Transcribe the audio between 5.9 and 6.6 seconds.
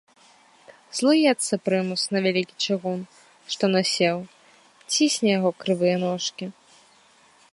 ножкі.